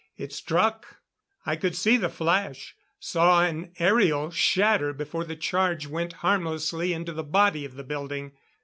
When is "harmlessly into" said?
6.25-7.13